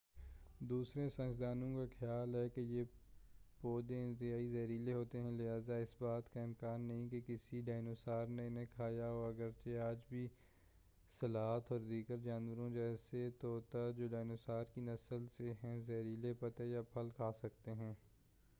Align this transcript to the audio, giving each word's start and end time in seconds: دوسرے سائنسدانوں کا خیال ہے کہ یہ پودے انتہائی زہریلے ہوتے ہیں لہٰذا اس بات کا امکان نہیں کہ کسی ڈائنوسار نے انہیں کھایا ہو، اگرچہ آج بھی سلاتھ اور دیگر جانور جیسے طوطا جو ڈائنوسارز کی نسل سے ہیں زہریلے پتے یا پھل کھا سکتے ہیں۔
دوسرے 0.59 1.09
سائنسدانوں 1.09 1.67
کا 1.75 1.83
خیال 1.99 2.35
ہے 2.35 2.47
کہ 2.49 2.61
یہ 2.61 2.83
پودے 3.61 4.01
انتہائی 4.03 4.47
زہریلے 4.49 4.93
ہوتے 4.93 5.21
ہیں 5.21 5.31
لہٰذا 5.31 5.75
اس 5.75 5.95
بات 5.99 6.33
کا 6.33 6.41
امکان 6.41 6.81
نہیں 6.81 7.09
کہ 7.09 7.19
کسی 7.27 7.61
ڈائنوسار 7.61 8.27
نے 8.27 8.47
انہیں 8.47 8.65
کھایا 8.75 9.09
ہو، 9.09 9.23
اگرچہ 9.25 9.77
آج 9.79 9.97
بھی 10.09 10.27
سلاتھ 11.19 11.71
اور 11.71 11.79
دیگر 11.79 12.17
جانور 12.17 12.69
جیسے 12.69 13.29
طوطا 13.41 13.89
جو 13.97 14.07
ڈائنوسارز 14.07 14.73
کی 14.73 14.81
نسل 14.81 15.25
سے 15.37 15.53
ہیں 15.63 15.79
زہریلے 15.87 16.33
پتے 16.39 16.65
یا 16.65 16.81
پھل 16.93 17.09
کھا 17.15 17.31
سکتے 17.41 17.73
ہیں۔ 17.73 17.93